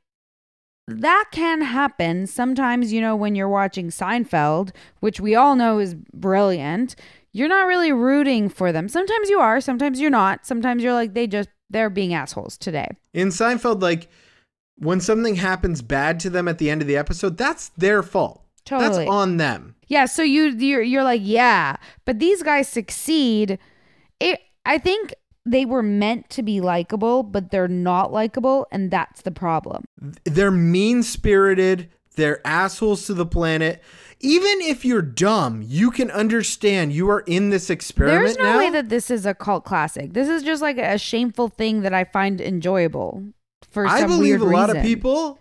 [0.90, 4.70] That can happen sometimes, you know, when you're watching Seinfeld,
[5.00, 6.96] which we all know is brilliant.
[7.32, 8.88] You're not really rooting for them.
[8.88, 10.46] Sometimes you are, sometimes you're not.
[10.46, 12.88] Sometimes you're like, they just, they're being assholes today.
[13.12, 14.08] In Seinfeld, like,
[14.76, 18.44] when something happens bad to them at the end of the episode, that's their fault.
[18.64, 19.04] Totally.
[19.04, 19.74] That's on them.
[19.88, 23.58] Yeah, so you you're you're like, yeah, but these guys succeed.
[24.20, 25.14] It I think
[25.46, 29.84] they were meant to be likable, but they're not likable, and that's the problem.
[30.24, 31.88] They're mean spirited.
[32.16, 33.82] They're assholes to the planet.
[34.20, 38.58] Even if you're dumb, you can understand you are in this experiment There's no now.
[38.58, 40.12] way that this is a cult classic.
[40.12, 43.22] This is just like a shameful thing that I find enjoyable
[43.70, 45.40] for I believe a lot of people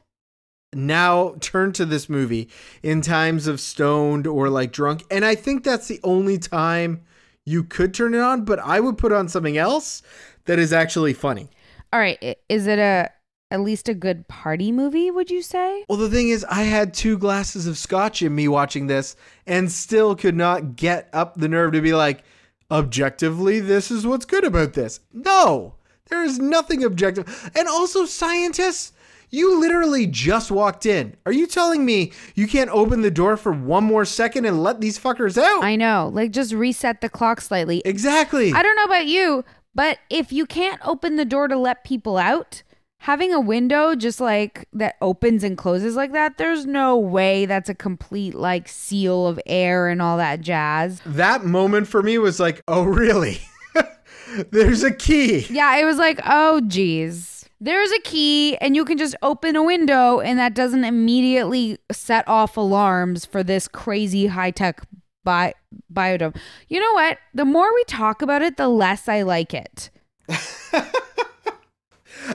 [0.73, 2.49] now turn to this movie
[2.83, 7.01] in times of stoned or like drunk, and I think that's the only time
[7.45, 8.45] you could turn it on.
[8.45, 10.01] But I would put on something else
[10.45, 11.49] that is actually funny.
[11.93, 13.09] All right, is it a
[13.49, 15.09] at least a good party movie?
[15.09, 15.85] Would you say?
[15.87, 19.71] Well, the thing is, I had two glasses of scotch in me watching this, and
[19.71, 22.23] still could not get up the nerve to be like,
[22.69, 24.99] objectively, this is what's good about this.
[25.13, 25.75] No,
[26.09, 27.51] there is nothing objective.
[27.55, 28.93] And also, scientists,
[29.29, 31.15] you literally just walked in.
[31.25, 34.79] Are you telling me you can't open the door for one more second and let
[34.79, 35.63] these fuckers out?
[35.63, 37.81] I know, like just reset the clock slightly.
[37.85, 38.53] exactly.
[38.53, 39.43] I don't know about you,
[39.75, 42.63] but if you can't open the door to let people out,
[42.99, 47.69] having a window just like that opens and closes like that, there's no way that's
[47.69, 51.01] a complete like seal of air and all that jazz.
[51.05, 53.39] that moment for me was like, oh, really?
[54.51, 55.45] There's a key.
[55.49, 57.45] Yeah, it was like, oh geez.
[57.59, 62.27] There's a key and you can just open a window and that doesn't immediately set
[62.27, 64.81] off alarms for this crazy high-tech
[65.23, 65.53] bi-
[65.91, 66.35] biodome.
[66.67, 67.17] You know what?
[67.33, 69.89] The more we talk about it, the less I like it.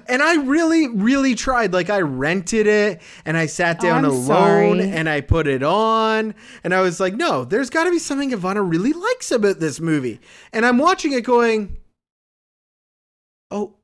[0.08, 1.72] And I really, really tried.
[1.72, 4.90] Like I rented it and I sat Oh, down I'm alone sorry.
[4.90, 8.30] and I put it on and I was like, no, there's got to be something
[8.30, 10.20] Ivana really likes about this movie.
[10.52, 11.76] And I'm watching it going,
[13.50, 13.74] oh,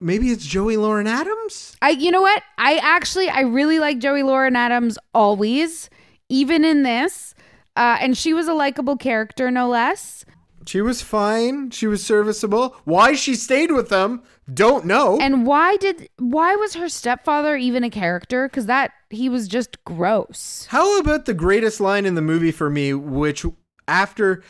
[0.00, 1.76] maybe it's Joey Lauren Adams.
[1.82, 2.42] I you know what?
[2.56, 5.90] I actually I really like Joey Lauren Adams always,
[6.28, 7.34] even in this.
[7.76, 10.24] Uh, and she was a likable character, no less.
[10.68, 11.70] She was fine.
[11.70, 12.76] She was serviceable.
[12.84, 15.18] Why she stayed with them, don't know.
[15.18, 18.46] And why did why was her stepfather even a character?
[18.46, 20.66] Because that he was just gross.
[20.68, 23.46] How about the greatest line in the movie for me, which
[23.86, 24.42] after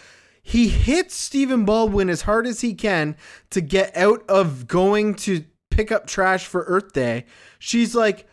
[0.42, 3.16] he hits Stephen Baldwin as hard as he can
[3.50, 7.26] to get out of going to pick up trash for Earth Day,
[7.60, 8.26] she's like,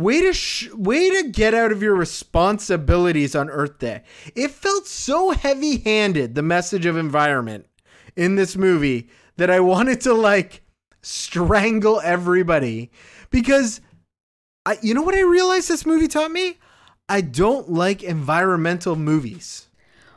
[0.00, 4.02] "Way to sh- way to get out of your responsibilities on Earth Day."
[4.34, 7.66] It felt so heavy-handed, the message of environment
[8.16, 10.62] in this movie, that I wanted to like
[11.02, 12.90] strangle everybody
[13.30, 13.80] because
[14.66, 16.58] I, you know what I realized this movie taught me?
[17.08, 19.68] I don't like environmental movies.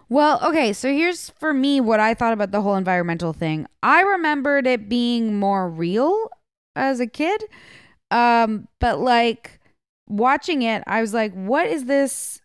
[0.09, 3.65] Well, okay, so here's for me what I thought about the whole environmental thing.
[3.81, 6.29] I remembered it being more real
[6.75, 7.45] as a kid.
[8.11, 9.59] Um, but like
[10.07, 12.41] watching it, I was like, what is this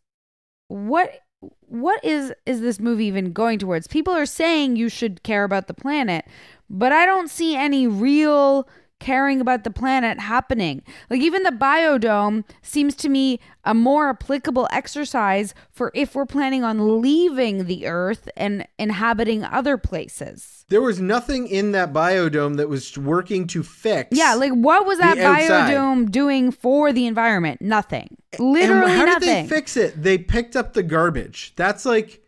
[0.68, 1.20] what
[1.60, 3.86] what is is this movie even going towards?
[3.86, 6.24] People are saying you should care about the planet,
[6.68, 8.68] but I don't see any real
[9.00, 10.82] caring about the planet happening.
[11.08, 16.64] Like even the biodome seems to me a more applicable exercise for if we're planning
[16.64, 20.64] on leaving the earth and inhabiting other places.
[20.68, 24.16] There was nothing in that biodome that was working to fix.
[24.16, 27.62] Yeah, like what was that biodome doing for the environment?
[27.62, 28.16] Nothing.
[28.32, 29.20] And Literally how nothing.
[29.20, 30.02] did they fix it?
[30.02, 31.54] They picked up the garbage.
[31.56, 32.22] That's like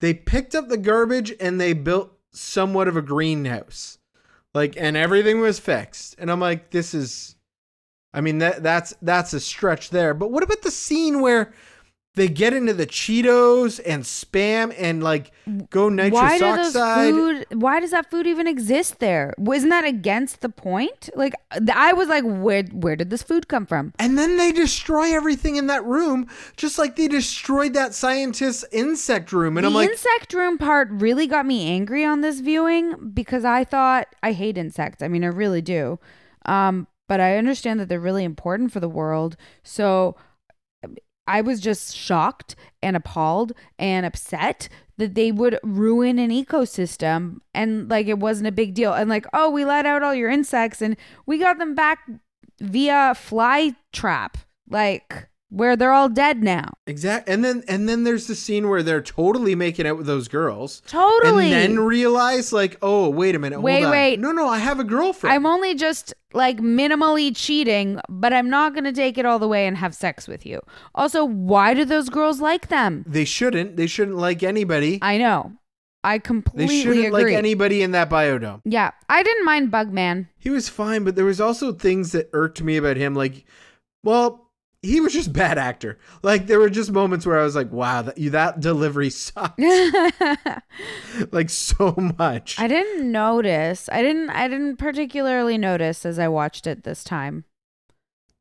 [0.00, 3.98] they picked up the garbage and they built somewhat of a greenhouse.
[4.54, 6.16] Like and everything was fixed.
[6.18, 7.36] And I'm like this is
[8.12, 10.14] I mean that that's that's a stretch there.
[10.14, 11.52] But what about the scene where
[12.20, 15.32] they get into the Cheetos and spam and like
[15.70, 17.14] go nitrous why oxide?
[17.14, 19.32] food why does that food even exist there?
[19.38, 21.08] Wasn't that against the point?
[21.14, 21.32] Like
[21.72, 23.94] i was like where where did this food come from?
[23.98, 26.28] And then they destroy everything in that room,
[26.58, 29.56] just like they destroyed that scientist's insect room.
[29.56, 33.12] And the I'm like, the insect room part really got me angry on this viewing
[33.14, 35.02] because i thought i hate insects.
[35.02, 35.98] I mean i really do.
[36.44, 39.38] Um but i understand that they're really important for the world.
[39.62, 40.16] So
[41.26, 47.88] I was just shocked and appalled and upset that they would ruin an ecosystem and
[47.88, 48.92] like it wasn't a big deal.
[48.92, 52.00] And like, oh, we let out all your insects and we got them back
[52.60, 54.36] via fly trap,
[54.68, 56.72] like where they're all dead now.
[56.86, 57.32] Exactly.
[57.32, 60.82] And then and then there's the scene where they're totally making out with those girls.
[60.86, 61.52] Totally.
[61.52, 63.60] And then realize like, oh, wait a minute.
[63.60, 64.18] Wait, wait.
[64.18, 65.34] No, no, I have a girlfriend.
[65.34, 69.48] I'm only just like minimally cheating, but I'm not going to take it all the
[69.48, 70.60] way and have sex with you.
[70.94, 73.04] Also, why do those girls like them?
[73.06, 73.76] they shouldn't.
[73.76, 74.98] They shouldn't like anybody.
[75.02, 75.52] I know.
[76.02, 76.76] I completely agree.
[76.76, 77.24] they shouldn't agree.
[77.24, 78.62] like anybody in that biodome.
[78.64, 80.28] yeah, I didn't mind Bugman.
[80.38, 83.14] He was fine, but there was also things that irked me about him.
[83.14, 83.44] Like,
[84.02, 84.49] well,
[84.82, 85.98] he was just bad actor.
[86.22, 89.60] Like there were just moments where I was like, wow, that you that delivery sucked
[91.32, 92.58] like so much.
[92.58, 93.88] I didn't notice.
[93.92, 97.44] I didn't I didn't particularly notice as I watched it this time.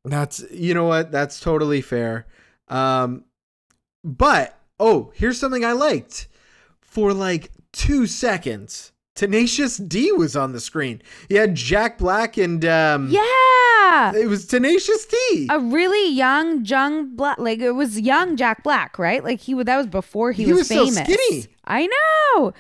[0.06, 1.12] That's you know what?
[1.12, 2.28] That's totally fair.
[2.70, 3.26] Um
[4.04, 6.28] but oh, here's something I liked.
[6.82, 11.02] For like 2 seconds, Tenacious D was on the screen.
[11.28, 14.14] He had Jack Black and um Yeah.
[14.16, 15.48] it was Tenacious D.
[15.50, 19.22] A really young young black like it was young Jack Black, right?
[19.22, 21.00] Like he was that was before he, He was, was so famous.
[21.00, 21.48] skinny.
[21.66, 22.54] I know.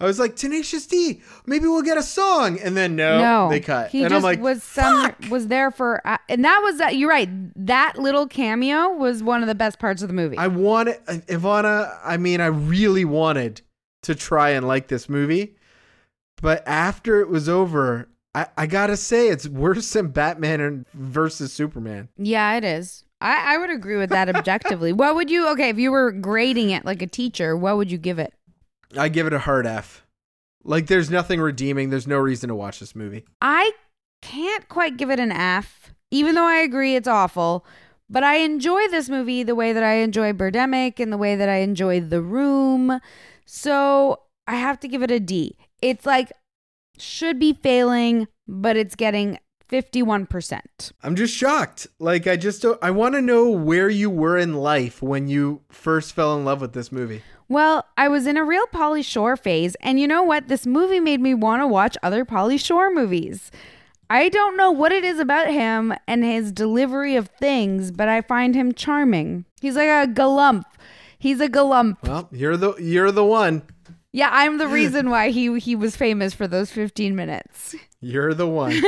[0.00, 2.58] I was like, Tenacious D, maybe we'll get a song.
[2.58, 3.90] And then no, no, they cut.
[3.90, 5.30] He and just I'm like, was some fuck.
[5.30, 7.28] was there for, uh, and that was uh, you're right.
[7.54, 10.36] That little cameo was one of the best parts of the movie.
[10.36, 13.60] I wanted, Ivana, I mean, I really wanted
[14.02, 15.54] to try and like this movie.
[16.40, 21.52] But after it was over, I, I gotta say, it's worse than Batman and versus
[21.52, 22.08] Superman.
[22.16, 23.04] yeah, it is.
[23.20, 24.92] I, I would agree with that objectively.
[24.92, 25.48] what would you?
[25.52, 28.34] Okay, if you were grading it like a teacher, what would you give it?
[28.98, 30.04] I give it a hard F.
[30.62, 31.90] Like, there's nothing redeeming.
[31.90, 33.24] There's no reason to watch this movie.
[33.40, 33.72] I
[34.22, 37.64] can't quite give it an F, even though I agree it's awful.
[38.10, 41.48] But I enjoy this movie the way that I enjoy Birdemic and the way that
[41.48, 43.00] I enjoy The Room.
[43.46, 45.56] So I have to give it a D.
[45.84, 46.32] It's like
[46.96, 50.92] should be failing, but it's getting 51%.
[51.02, 51.86] I'm just shocked.
[51.98, 55.60] Like, I just don't, I want to know where you were in life when you
[55.68, 57.22] first fell in love with this movie.
[57.48, 60.48] Well, I was in a real Pauly Shore phase, and you know what?
[60.48, 63.50] This movie made me want to watch other Pauly Shore movies.
[64.08, 68.22] I don't know what it is about him and his delivery of things, but I
[68.22, 69.44] find him charming.
[69.60, 70.64] He's like a galump.
[71.18, 71.96] He's a galump.
[72.02, 73.62] Well, you're the you're the one.
[74.14, 77.74] Yeah, I'm the reason why he he was famous for those 15 minutes.
[78.00, 78.80] You're the one.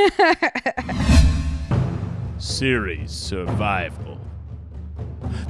[2.37, 4.21] Series survival.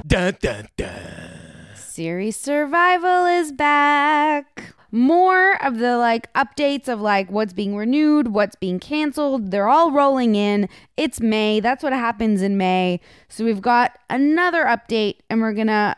[0.04, 1.76] Dun dun dun.
[1.76, 4.74] Series Survival is back.
[4.90, 9.52] More of the like updates of like what's being renewed, what's being canceled.
[9.52, 10.68] They're all rolling in.
[10.96, 11.60] It's May.
[11.60, 12.98] That's what happens in May.
[13.28, 15.94] So we've got another update and we're going to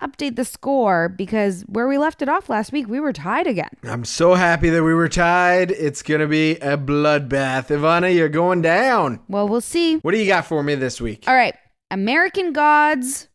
[0.00, 3.70] update the score because where we left it off last week, we were tied again.
[3.84, 5.70] I'm so happy that we were tied.
[5.70, 7.68] It's gonna be a bloodbath.
[7.68, 9.20] Ivana, you're going down.
[9.28, 9.96] Well, we'll see.
[9.98, 11.24] What do you got for me this week?
[11.26, 11.54] All right.
[11.90, 13.28] American Gods.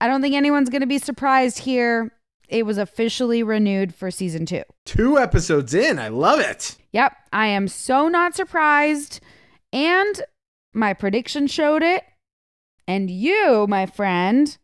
[0.00, 2.12] I don't think anyone's going to be surprised here.
[2.48, 4.62] It was officially renewed for season two.
[4.84, 5.98] Two episodes in.
[5.98, 6.76] I love it.
[6.92, 9.20] Yep, I am so not surprised.
[9.72, 10.22] And
[10.74, 12.02] my prediction showed it.
[12.88, 14.58] And you, my friend,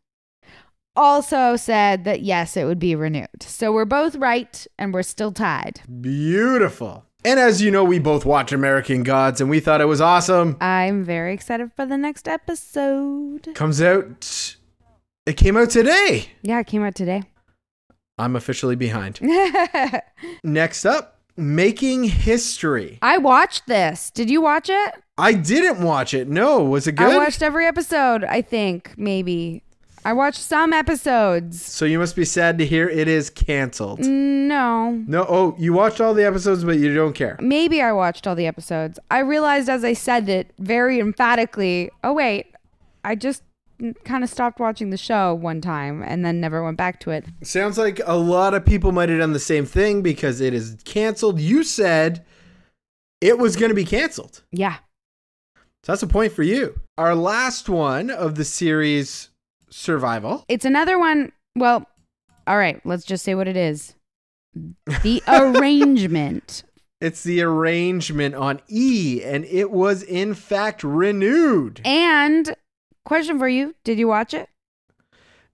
[0.98, 3.42] also said that yes, it would be renewed.
[3.42, 5.80] So we're both right and we're still tied.
[6.00, 7.04] Beautiful.
[7.24, 10.56] And as you know, we both watch American Gods and we thought it was awesome.
[10.60, 13.48] I'm very excited for the next episode.
[13.54, 14.56] Comes out.
[15.24, 16.30] It came out today.
[16.42, 17.22] Yeah, it came out today.
[18.18, 19.20] I'm officially behind.
[20.42, 22.98] Next up, Making History.
[23.00, 24.10] I watched this.
[24.10, 24.94] Did you watch it?
[25.16, 26.28] I didn't watch it.
[26.28, 27.12] No, was it good?
[27.12, 29.62] I watched every episode, I think, maybe.
[30.08, 31.62] I watched some episodes.
[31.62, 34.00] so you must be sad to hear it is canceled.
[34.00, 35.04] No.
[35.06, 37.36] No, oh, you watched all the episodes, but you don't care.
[37.42, 38.98] Maybe I watched all the episodes.
[39.10, 42.54] I realized as I said it very emphatically, oh, wait,
[43.04, 43.42] I just
[44.04, 47.26] kind of stopped watching the show one time and then never went back to it.
[47.42, 50.78] Sounds like a lot of people might have done the same thing because it is
[50.86, 51.38] canceled.
[51.38, 52.24] You said
[53.20, 54.42] it was going to be canceled.
[54.52, 54.76] Yeah.
[55.82, 56.80] So that's a point for you.
[56.96, 59.28] Our last one of the series,
[59.70, 60.44] Survival.
[60.48, 61.32] It's another one.
[61.56, 61.86] Well,
[62.46, 63.94] all right, let's just say what it is
[65.02, 66.64] the arrangement.
[67.00, 71.80] It's the arrangement on E, and it was in fact renewed.
[71.84, 72.54] And
[73.04, 74.48] question for you Did you watch it?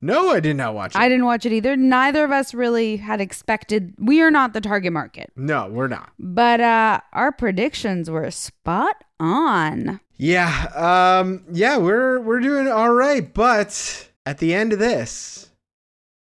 [0.01, 0.99] No, I did not watch it.
[0.99, 1.77] I didn't watch it either.
[1.77, 3.95] Neither of us really had expected.
[3.99, 5.33] We are not the target market.
[5.37, 6.13] no, we're not.
[6.19, 10.01] But uh our predictions were spot on.
[10.17, 15.51] Yeah, um, yeah, we're we're doing all right, but at the end of this,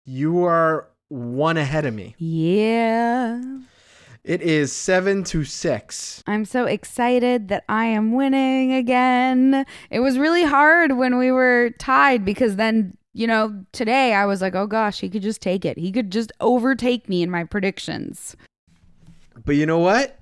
[0.04, 2.14] you are one ahead of me.
[2.18, 3.42] Yeah.
[4.24, 6.22] It is seven to six.
[6.28, 9.66] I'm so excited that I am winning again.
[9.90, 14.40] It was really hard when we were tied because then, you know, today I was
[14.40, 15.76] like, oh gosh, he could just take it.
[15.76, 18.36] He could just overtake me in my predictions.
[19.44, 20.20] But you know what?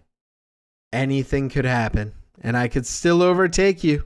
[0.94, 4.04] Anything could happen, and I could still overtake you.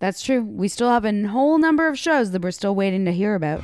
[0.00, 0.42] That's true.
[0.42, 3.62] We still have a whole number of shows that we're still waiting to hear about.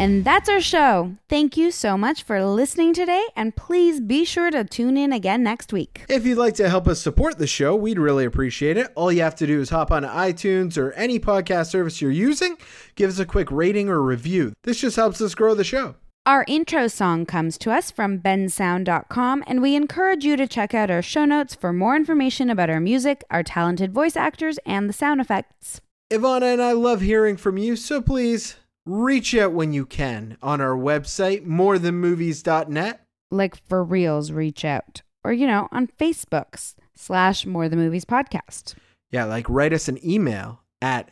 [0.00, 1.16] And that's our show.
[1.28, 5.42] Thank you so much for listening today, and please be sure to tune in again
[5.42, 6.06] next week.
[6.08, 8.90] If you'd like to help us support the show, we'd really appreciate it.
[8.94, 12.56] All you have to do is hop on iTunes or any podcast service you're using,
[12.94, 14.54] give us a quick rating or review.
[14.64, 15.96] This just helps us grow the show.
[16.26, 20.90] Our intro song comes to us from bensound.com, and we encourage you to check out
[20.90, 24.92] our show notes for more information about our music, our talented voice actors, and the
[24.92, 25.80] sound effects.
[26.12, 30.60] Ivana and I love hearing from you, so please reach out when you can on
[30.60, 33.00] our website, morethanmovies.net.
[33.30, 35.00] Like for reals, reach out.
[35.24, 38.74] Or, you know, on Facebooks slash More Than Movies Podcast.
[39.10, 41.10] Yeah, like write us an email at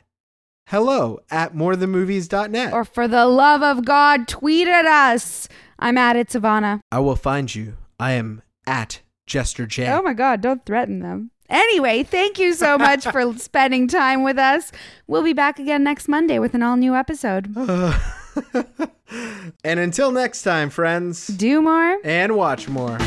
[0.68, 2.72] hello at morethanmovies.net.
[2.72, 5.48] Or for the love of God, tweet at us.
[5.78, 6.80] I'm at It's Ivana.
[6.90, 7.76] I will find you.
[8.00, 9.88] I am at Jester J.
[9.90, 11.30] Oh my God, don't threaten them.
[11.48, 14.70] Anyway, thank you so much for spending time with us.
[15.06, 17.54] We'll be back again next Monday with an all new episode.
[19.64, 21.98] and until next time, friends, Do more.
[22.04, 22.98] and watch more.